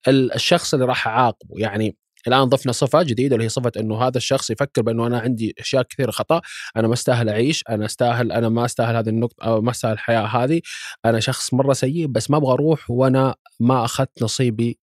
[0.08, 1.60] ال- الشخص اللي راح أعاقبه.
[1.60, 5.56] يعني الآن ضفنا صفة جديدة اللي هي صفة إنه هذا الشخص يفكر بأنه أنا عندي
[5.60, 6.42] أشياء كثيرة خطأ
[6.78, 10.22] أنا ما أستاهل أعيش أنا أستاهل أنا ما أستاهل هذه النقطة أو ما أستاهل الحياة
[10.26, 10.62] هذه.
[11.06, 14.80] أنا شخص مرة سيء بس ما أبغى أروح وأنا ما أخذت نصيبي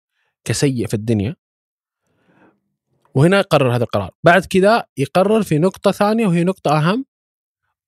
[0.45, 1.37] كسيء في الدنيا.
[3.15, 4.11] وهنا يقرر هذا القرار.
[4.25, 7.05] بعد كذا يقرر في نقطة ثانية وهي نقطة أهم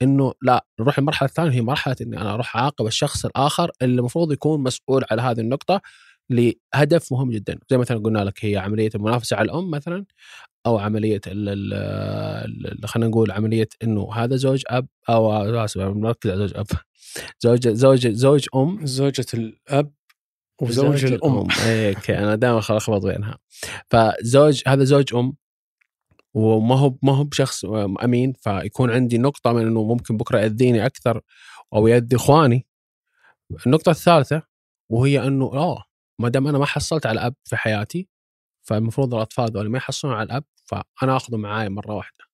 [0.03, 4.33] إنه لا نروح المرحلة الثانية هي مرحلة إني أنا أروح أعاقب الشخص الآخر اللي المفروض
[4.33, 5.81] يكون مسؤول على هذه النقطة.
[6.31, 7.59] لهدف مهم جدا.
[7.71, 10.05] زي مثلا قلنا لك هي عملية المنافسة على الأم مثلا
[10.67, 11.21] أو عملية
[12.85, 16.67] خلينا نقول عملية إنه هذا زوج أب أو اسف مركز على زوج أب.
[17.41, 18.87] زوج زوج زوج أم.
[18.87, 19.93] زوجة الأب
[20.63, 21.33] وزوج الأم.
[21.67, 23.39] okay أنا دائما أخلط بينها.
[23.91, 25.33] فزوج هذا زوج أم
[26.35, 27.65] وما هو ما هو بشخص
[28.05, 31.21] أمين فيكون عندي نقطة من إنه ممكن بكرة يأذيني أكثر
[31.75, 32.67] أو يأذي إخواني.
[33.67, 34.43] النقطة الثالثة
[34.91, 35.85] وهي إنه آه
[36.19, 38.09] ما دام أنا ما حصلت على أب في حياتي
[38.63, 42.25] فالمفروض الأطفال ذول ما يحصلون على الاب فأنا آخذه معاي مرة واحدة.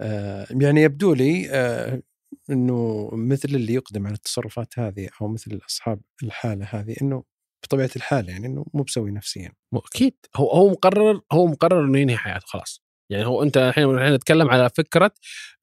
[0.00, 2.02] آه يعني يبدو لي آه
[2.50, 7.24] إنه مثل اللي يقدم على التصرفات هذه أو مثل اصحاب الحالة هذه إنه
[7.62, 9.52] بطبيعة الحال يعني إنه مو بسوي نفسيا.
[9.74, 10.14] أكيد.
[10.36, 12.82] هو هو مقرر هو مقرر إنه ينهي حياته خلاص.
[13.10, 15.10] يعني هو أنت الحين الحين نتكلم على فكرة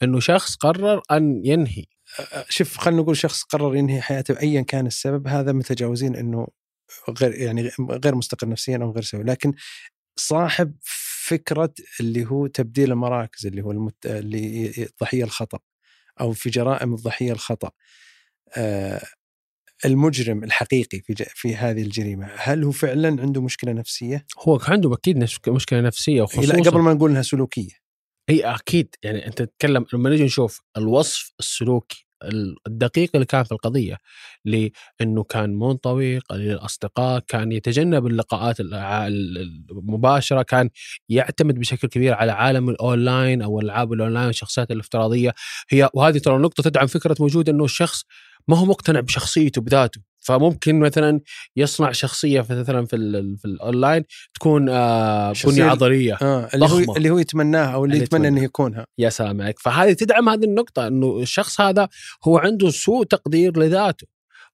[0.04, 1.86] إنه شخص قرر أن ينهي.
[2.34, 6.48] آه، شوف خلينا نقول شخص قرر ينهي حياته ايا كان السبب هذا متجاوزين إنه
[7.22, 9.24] غير يعني غير مستقر نفسيا أو غير سوي.
[9.24, 9.54] لكن
[10.20, 10.76] صاحب
[11.28, 14.06] فكرة اللي هو تبديل المراكز اللي هو المت...
[14.06, 15.60] اللي ي- ضحية الخطأ
[16.22, 17.72] أو في جرائم الضحية الخطأ.
[18.58, 19.02] آه
[19.86, 21.24] المجرم الحقيقي في ج...
[21.24, 26.54] في هذه الجريمة هل هو فعلا عنده مشكلة نفسية؟ هو عنده أكيد مشكلة نفسية وخصوصا
[26.54, 27.82] لا قبل ما نقول إنها سلوكية.
[28.30, 28.96] إي أكيد.
[29.04, 32.08] يعني أنت تتكلم لما نجي نشوف الوصف السلوكي
[32.68, 33.98] الدقيق اللي كان في القضية
[34.46, 40.70] لأنه كان منطوي قليل الاصدقاء كان يتجنب اللقاءات المباشرة كان
[41.10, 45.34] يعتمد بشكل كبير على عالم الأونلاين أو ألعاب الأونلاين والشخصيات الافتراضية.
[45.70, 48.04] هي وهذه ترى نقطة تدعم فكرة وجود إنه الشخص
[48.48, 50.02] ما هو مقتنع بشخصيته بذاته.
[50.24, 51.22] فممكن مثلا
[51.56, 56.18] يصنع شخصية في- مثلا في ال في الاونلاين تكون آه بنية عضلية.
[56.22, 56.86] آه اللي ضخمة.
[56.86, 58.28] هو اللي هو يتمناها أو اللي اللي يتمنى.
[58.28, 58.86] إنه يكونها.
[58.98, 61.90] يا سلام عليك فهذه تدعم هذه النقطة أنه الشخص هذا
[62.24, 64.08] هو عنده سوء تقدير لذاته.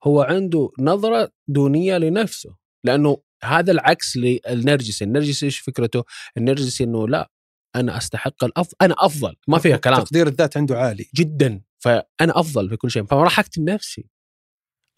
[0.04, 2.56] هو عنده نظرة دونية لنفسه.
[2.84, 5.45] لأنه هذا العكس للنرجسي النرجسي.
[5.45, 6.04] إيش فكرته؟
[6.38, 7.32] النرجسي أنه لا
[7.76, 9.36] أنا أستحق الأفضل أنا أفضل.
[9.47, 10.02] ما فيها كلام.
[10.04, 11.06] تقدير الذات عنده عالي.
[11.15, 11.62] جدا.
[11.83, 13.05] فأنا أفضل في كل شيء.
[13.05, 14.09] فما راح أكتم نفسي.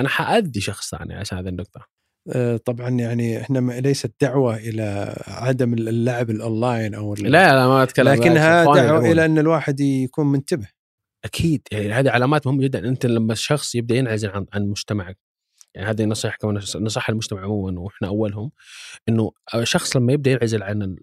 [0.01, 1.87] أنا حأذي شخص ثاني عشان هذه النقطة.
[2.35, 8.13] آه، طبعا يعني إحنا ليست دعوة إلى عدم اللعب الاونلاين أو لا لا ما أتكلم
[8.13, 9.11] لكنها دعوة.
[9.11, 10.67] إلى أن الواحد يكون منتبه.
[11.25, 12.79] أكيد يعني هذه علامات مهمة جدا.
[12.79, 15.17] أنت لما الشخص يبدأ ينعزل عن عن مجتمعك
[15.75, 18.51] يعني هذه نصيحة كمان نصيحة المجتمع عموما وإحنا أولهم
[19.09, 20.95] إنه الشخص لما يبدأ ينعزل عن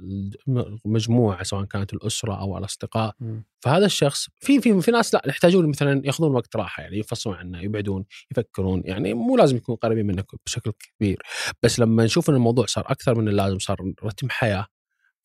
[0.86, 3.14] المجموعة سواء كانت الأسرة أو الأصدقاء
[3.60, 7.60] فهذا الشخص في في في ناس لا يحتاجون مثلا يأخذون وقت راحة يعني يفصلون عنه
[7.62, 11.22] يبعدون يفكرون يعني مو لازم يكونوا قريبين منك بشكل كبير.
[11.62, 14.66] بس لما نشوف إن الموضوع صار أكثر من اللازم صار رتم حياة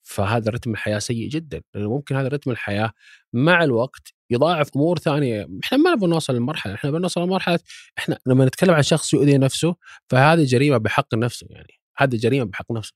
[0.04, 1.62] فهذا رتم الحياة سيء جدا.
[1.74, 2.92] لأنه ممكن هذا رتم الحياة
[3.34, 5.48] مع الوقت يضاعف أمور ثانية.
[5.64, 7.60] إحنا ما نبغى نوصل للمرحلة إحنا بنوصل لمرحلة
[7.98, 9.76] إحنا لما نتكلم عن شخص يؤذي نفسه
[10.10, 11.74] فهذه جريمة بحق نفسه يعني.
[11.98, 12.94] هذه جريمة بحق نفسه.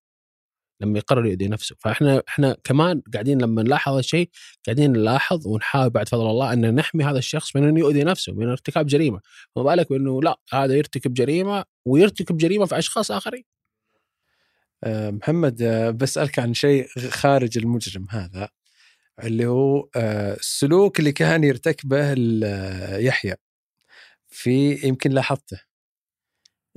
[0.82, 1.76] لما يقرر يؤذي نفسه.
[1.80, 4.30] فإحنا إحنا كمان قاعدين لما نلاحظ الشيء
[4.66, 8.50] قاعدين نلاحظ ونحاول بعد فضل الله أن نحمي هذا الشخص من انه يؤذي نفسه من
[8.50, 9.20] ارتكاب جريمة.
[9.56, 13.44] فما بالك بأنه لا هذا يرتكب جريمة ويرتكب جريمة في أشخاص آخرين.
[14.84, 18.50] آه، محمد آه، بسألك عن شيء خارج المجرم هذا.
[19.24, 23.36] اللي هو آه، السلوك اللي كان يرتكبه آه، يحيى
[24.30, 25.60] في يمكن لاحظته.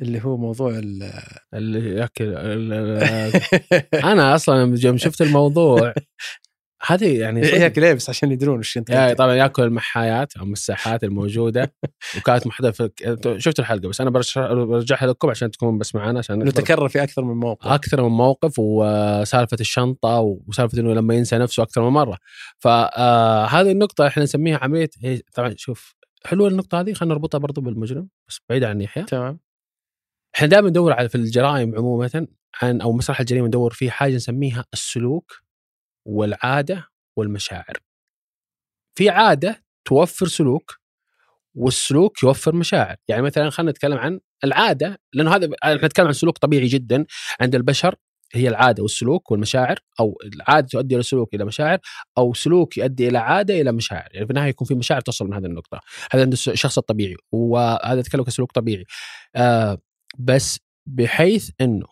[0.00, 1.12] اللي هو موضوع ال
[1.54, 2.34] اللي ياكل
[4.12, 5.94] أنا أصلا يوم شفت الموضوع
[6.86, 7.44] هذه يعني.
[7.44, 11.74] هيك ليه بس عشان يدرون إيش انت يا طبعا ياكل المحايات أو المساحات الموجودة.
[12.18, 12.90] وكانت محدده في
[13.38, 17.24] شفت الحلقة بس أنا برجعها لكم عشان تكون بس معنا عشان انه تكرر في أكثر
[17.24, 17.66] من موقف.
[17.66, 22.18] أكثر من موقف وسالفة الشنطة وسالفة إنه لما ينسى نفسه أكثر من مرة.
[22.58, 24.90] فهذه النقطة إحنا نسميها عمليه
[25.34, 25.94] طبعا شوف
[26.26, 29.02] حلوة النقطة هذه خلينا نربطها برضو بالمجرم بس بعيد عن يحيى.
[29.02, 29.38] تمام.
[30.36, 32.26] إحنا دائما ندور على في الجرائم عموما
[32.62, 35.32] عن أو مسرح الجريمة ندور فيه حاجة نسميها السلوك.
[36.08, 37.76] والعادة والمشاعر.
[38.98, 40.78] في عادة توفر سلوك
[41.54, 46.38] والسلوك يوفر مشاعر، يعني مثلا خلينا نتكلم عن العادة لأنه هذا إحنا نتكلم عن سلوك
[46.38, 47.06] طبيعي جدا
[47.40, 47.94] عند البشر
[48.32, 51.78] هي العادة والسلوك والمشاعر أو العادة تؤدي إلى سلوك إلى مشاعر
[52.18, 55.34] أو سلوك يؤدي إلى عادة إلى مشاعر، يعني في النهاية يكون في مشاعر تصل من
[55.34, 55.80] هذه النقطة،
[56.12, 58.84] هذا عند الشخص الطبيعي وهذا نتكلم كسلوك طبيعي.
[59.36, 59.78] آه
[60.18, 61.86] بس بحيث إنه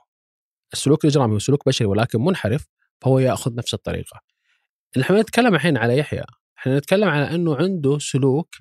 [0.73, 2.67] السلوك الإجرامي هو سلوك بشري ولكن منحرف
[3.01, 4.21] فهو يأخذ نفس الطريقة.
[5.01, 6.25] إحنا نتكلم الحين على يحيى،
[6.59, 8.55] إحنا نتكلم على أنه عنده سلوك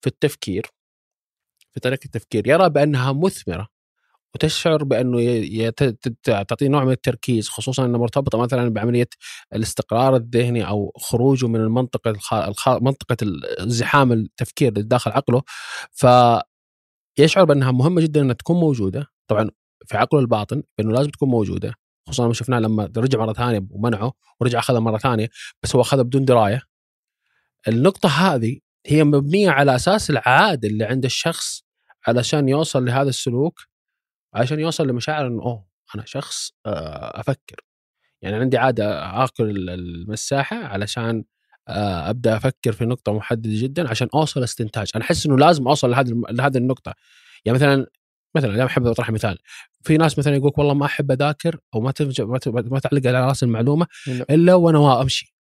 [0.00, 0.66] في التفكير
[1.74, 3.68] في طريقة التفكير يرى بأنها مثمرة
[4.34, 5.70] وتشعر بأنه
[6.22, 9.08] تعطيه نوع من التركيز خصوصا إنها مرتبطة مثلا بعملية
[9.54, 12.10] الاستقرار الذهني أو خروجه من المنطقة.
[12.10, 12.68] الخ...
[12.68, 13.16] منطقة
[13.60, 15.42] الزحام التفكير اللي داخل عقله
[15.92, 19.50] فيشعر بأنها مهمة جدا إنها تكون موجودة طبعا
[19.86, 21.74] في عقله الباطن بأنه لازم تكون موجودة
[22.06, 25.28] خصوصا لما شفناه لما رجع مرة ثانية ومنعه ورجع اخذها مرة ثانية
[25.62, 26.62] بس هو اخذها بدون دراية.
[27.68, 31.64] النقطة هذه هي مبنية على أساس العاده اللي عند الشخص
[32.06, 33.60] علشان يوصل لهذا السلوك
[34.34, 37.60] عشان يوصل لمشاعر إنه أوه أنا شخص آه، أفكر.
[38.22, 41.24] يعني عندي عادة اكل المساحة علشان
[41.68, 45.90] آه، أبدأ أفكر في نقطة محددة جدا عشان أوصل استنتاج أنا أحس إنه لازم أوصل
[45.90, 46.94] لهذه لهذه النقطة.
[47.44, 47.86] يعني مثلا
[48.34, 49.38] مثلا دائما أحب اطرح مثال.
[49.86, 52.20] في ناس مثلا يقول والله ما أحب أذاكر أو ما تفج-
[52.72, 55.36] ما تعلق على رأس المعلومة الا وأنا وا- أمشي.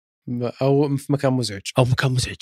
[0.61, 1.61] أو في مكان مزعج.
[1.77, 2.35] أو مكان مزعج.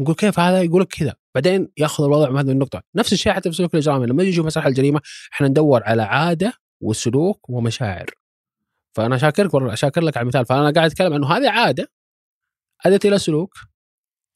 [0.00, 1.14] نقول كيف هذا؟ يقول لك كذا.
[1.34, 2.82] بعدين يأخذ الوضع من هذه النقطة.
[2.94, 4.06] نفس الشيء حتى في سلوك الإجرامي.
[4.06, 5.00] لما يجي يشوف مسرح الجريمة
[5.32, 8.10] إحنا ندور على عادة وسلوك ومشاعر.
[8.92, 10.46] فأنا شاكرك والله شاكر لك على المثال.
[10.46, 11.90] فأنا قاعد أتكلم إنه هذه عادة
[12.86, 13.54] أدت إلى سلوك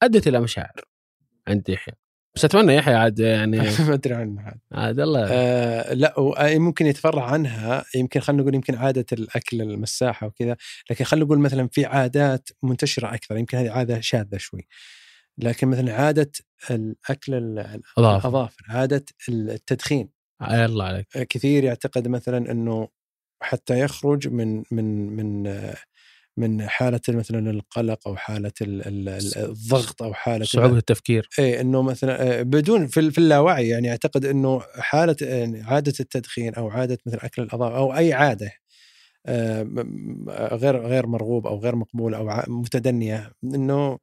[0.03, 0.81] أدت إلى مشاعر.
[1.49, 1.95] عند يحيى
[2.35, 3.57] بس أتمنى يحيى عاد يعني.
[3.89, 5.29] ما أدري عنه هذا عاد الله.
[5.31, 10.57] آه لا آه، ممكن يتفرع عنها يمكن خلينا نقول يمكن عادة الأكل المساحة وكذا
[10.91, 14.67] لكن خلينا نقول مثلا في عادات منتشرة أكثر يمكن هذه عادة شاذة شوي.
[15.39, 16.33] لكن مثلا عادة
[16.71, 17.35] الأكل
[17.99, 20.09] الاظافر عادة التدخين.
[20.43, 21.07] الله عليك.
[21.09, 22.89] كثير يعتقد مثلا إنه
[23.43, 25.77] حتى يخرج من من من آه،
[26.37, 31.61] من حالة مثلا القلق أو حالة ال- ال- ال- الضغط أو حالة صعوبة التفكير إيه
[31.61, 36.69] إنه مثلا آه، بدون في في اللاوعي يعني أعتقد إنه حالة يعني عادة التدخين أو
[36.71, 38.53] عادة مثلا أكل الاظافر أو أي عادة
[39.27, 43.99] آه، م- غير غير مرغوب أو غير مقبول أو متدنية إنه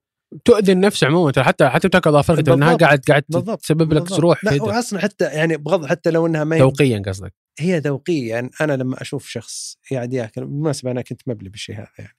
[0.46, 2.76] تؤذي النفس عموما حتى حتى تاكل اظافرك ترى إنها.
[2.76, 3.24] قاعد قاعد
[3.62, 4.04] تسبب لك.
[4.04, 4.80] جروح لا.
[4.80, 9.02] أصلا حتى يعني بغض حتى لو إنها ما هي ذوقيا قصدك هي يعني أنا لما
[9.02, 12.18] أشوف شخص قاعد يأكل بالمناسبة أنا كنت مبلي بالشيء هذا يعني.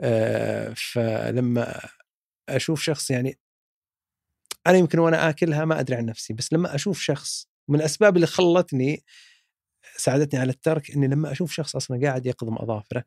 [0.00, 1.80] آه فلما
[2.48, 3.38] أشوف شخص يعني
[4.66, 8.26] أنا يمكن وأنا آكلها ما أدري عن نفسي بس لما أشوف شخص من الاسباب اللي
[8.26, 9.04] خلتني
[9.96, 13.04] ساعدتني على الترك إني لما أشوف شخص أصلا قاعد يقضم أظافره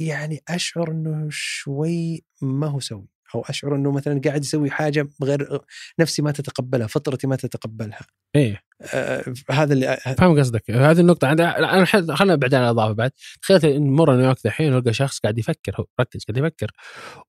[0.00, 3.08] يعني أشعر إنه شوي ما هو سوي.
[3.34, 5.60] أو أشعر إنه مثلا قاعد يسوي حاجة بغير
[5.98, 8.06] نفسي ما تتقبلها فطرتي ما تتقبلها.
[8.36, 8.62] إيه.
[8.82, 10.70] آه، هذا اللي فاهم قصدك.
[10.70, 11.32] هذه النقطة.
[11.32, 13.10] أنا ح- خلينا بعدين اضافة بعد.
[13.42, 16.70] تخيل نمر نيويورك الحين نلقى شخص قاعد يفكر هو ركز قاعد يفكر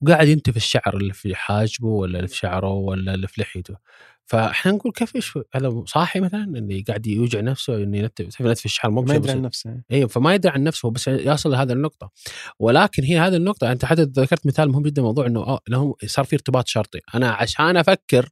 [0.01, 3.75] وقاعد ينتف الشعر اللي في حاجبه ولا اللي في شعره ولا اللي في لحيته.
[4.25, 8.91] فإحنا نقول كيف إيش هذا صاحي مثلا؟ اللي قاعد يوجع نفسه إنه ينتف ينتف الشعر
[8.91, 9.41] مو ما يدري عن.
[9.41, 9.81] نفسه.
[9.91, 12.11] أيوه فما يدري عن نفسه بس يصل لهذه النقطة.
[12.59, 16.25] ولكن هي هذه النقطة أنت حتى ذكرت مثال مهم جدا موضوع إنه آه، إنه صار
[16.25, 16.99] في ارتباط شرطي.
[17.15, 18.29] أنا عشان أفكر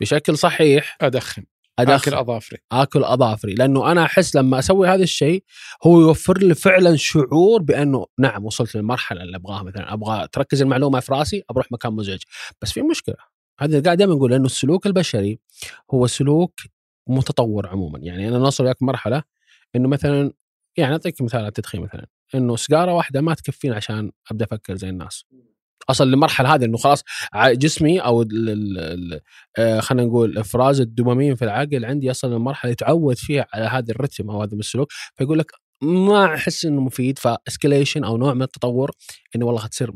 [0.00, 1.44] بشكل صحيح أدخن.
[1.88, 2.58] آكل أظافري.
[2.72, 3.54] آكل أظافري.
[3.54, 5.44] لأنه أنا أحس لما أسوي هذا الشيء
[5.86, 9.92] هو يوفر لي فعلا شعور بأنه نعم وصلت للمرحلة اللي أبغاها مثلا.
[9.92, 12.20] أبغى تركز المعلومة في رأسي بروح مكان مزعج.
[12.62, 13.16] بس في مشكلة.
[13.60, 15.38] هذا قاعد دائما نقول انه السلوك البشري
[15.94, 16.60] هو سلوك
[17.06, 17.98] متطور عموما.
[17.98, 19.22] يعني أنا نوصل لك مرحلة
[19.76, 20.32] إنه مثلا
[20.76, 22.06] يعني أعطيك مثال على التدخين مثلا.
[22.34, 25.24] إنه سيجارة واحدة ما تكفيني عشان أبدأ أفكر زي الناس.
[25.88, 27.04] أصل للمرحله هذه إنه خلاص
[27.36, 28.24] جسمي أو
[29.58, 34.30] آه، خلينا نقول إفراز الدوبامين في العقل عندي يصل لمرحلة يتعود فيها على هذا الرتم
[34.30, 38.90] أو هذا السلوك فيقول لك ما أحس إنه مفيد ف escalation أو نوع من التطور
[39.36, 39.92] إنه والله حتصير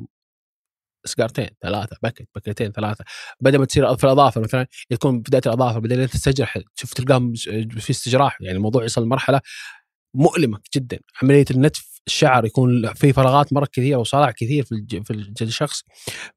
[1.07, 3.05] سيجارتين ثلاثة بكت بكتين ثلاثة.
[3.41, 7.35] بدل ما تصير في الأظافر مثلا تكون بداية الأظافر بدل تستجرح تشوف تلقاهم
[7.69, 9.41] في استجراح يعني الموضوع يصل لمرحلة
[10.15, 10.99] مؤلمة جدا.
[11.23, 14.87] عملية النتف الشعر يكون في فراغات مره كثيره وصلع كثير في
[15.37, 15.83] في الشخص.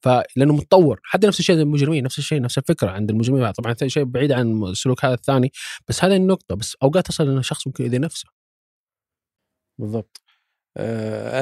[0.02, 1.00] فلانه متطور.
[1.04, 3.52] حتى نفس الشيء المجرمين نفس الشيء نفس الفكرة عند المجرمين.
[3.52, 5.52] طبعا شيء بعيد عن السلوك هذا الثاني
[5.88, 6.56] بس هذه النقطة.
[6.56, 8.30] بس أوقات تصل ان الشخص ممكن يؤذي نفسه.
[9.80, 10.22] بالضبط.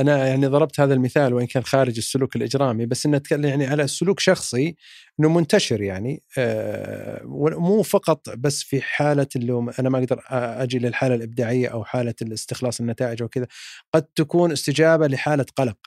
[0.01, 3.87] أنا يعني ضربت هذا المثال وإن كان خارج السلوك الإجرامي بس إنه اتكلم يعني على
[3.87, 4.75] سلوك شخصي
[5.19, 11.15] إنه منتشر يعني آه، ومو فقط بس في حالة اللي أنا ما أقدر أجي للحالة
[11.15, 13.47] الإبداعية أو حالة الاستخلاص النتائج أو كذا
[13.93, 15.77] قد تكون استجابة لحالة قلق.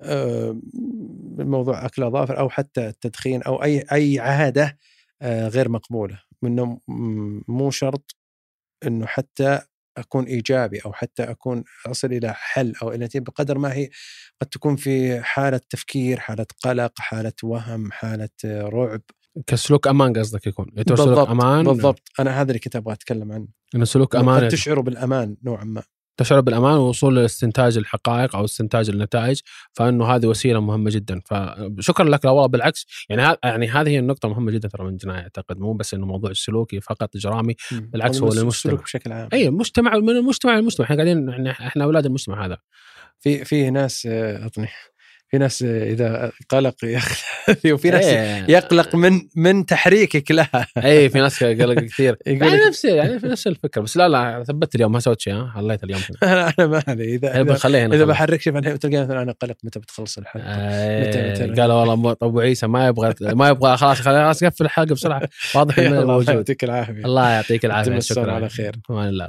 [0.00, 0.60] آه،
[1.38, 4.78] موضوع أكل أظافر أو حتى التدخين أو اي أي عادة
[5.22, 6.80] آه، غير مقبولة منه
[7.48, 8.16] مو شرط
[8.86, 9.60] إنه حتى
[9.96, 13.90] أكون إيجابي أو حتى أكون أصل إلى حل أو إلى بقدر ما هي
[14.40, 19.02] قد تكون في حالة تفكير، حالة قلق، حالة وهم، حالة رعب.
[19.46, 20.66] كسلوك أمان قصدك يكون.
[20.76, 22.02] يعتبر سلوك بالضبط أمان؟ بالضبط.
[22.20, 23.48] أنا هذا اللي كنت أبغى أتكلم عنه.
[23.74, 25.82] إنه سلوك قد أمان تشعروا بالأمان نوعا ما.
[26.16, 29.40] تشعر بالأمان ووصول لاستنتاج الحقائق أو استنتاج النتائج
[29.72, 31.20] فإنه هذه وسيلة مهمة جدا.
[31.26, 34.92] فشكرا لك لا والله بالعكس يعني ها يعني هذه هي النقطة مهمة جدا ترى من
[34.92, 38.74] الجناية أعتقد مو بس إنه موضوع السلوكي فقط إجرامي بالعكس هو للمجتمع.
[38.74, 39.28] بشكل عام.
[39.32, 42.58] اي المجتمع من المجتمع للمجتمع إحنا قاعدين إحنا أولاد المجتمع هذا.
[43.20, 44.68] في في ناس آه، اعطني
[45.30, 47.16] في ناس إذا قلق يخلق
[47.74, 48.44] وفي ناس إيه.
[48.48, 50.66] يقلق من من تحريكك لها.
[50.84, 52.16] اي في ناس قلق كثير.
[52.26, 53.82] يعني نفس يعني في نفس الفكرة.
[53.82, 56.00] بس لا لا ثبت اليوم ما سويت شيء ها؟ حليت اليوم.
[56.22, 57.14] أنا أنا ما أدري.
[57.14, 58.04] اذا إيه، إذا, إذا.
[58.04, 61.02] بحرك شيء تلقى مثلا أنا قلق متى بتخلص الحلقة؟ آه،
[61.34, 65.28] متى- متى؟ قال والله ابو عيسى ما يبغى ما يبغى خلاص خلاص قفل الحلقة بسرعة.
[65.54, 66.34] واضح إنه الله موجود.
[66.34, 67.04] يعطيك العافية.
[67.04, 67.98] الله يعطيك العافية.
[67.98, 68.32] شكرا.
[68.32, 68.74] على خير.
[68.90, 69.28] الله